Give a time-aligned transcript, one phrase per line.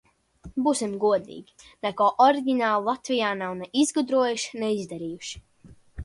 [0.67, 1.67] Būsim godīgi.
[1.85, 5.43] Neko oriģinālu Latvijā nav ne izgudrojuši, ne izdarījuši.